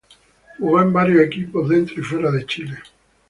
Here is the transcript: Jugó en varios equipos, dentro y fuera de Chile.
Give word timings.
Jugó 0.57 0.81
en 0.81 0.91
varios 0.91 1.21
equipos, 1.21 1.69
dentro 1.69 1.99
y 1.99 2.01
fuera 2.03 2.31
de 2.31 2.43
Chile. 2.47 2.75